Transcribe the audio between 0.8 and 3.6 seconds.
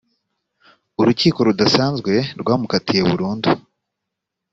urukiko rudasanzwe rwamukatiye burundu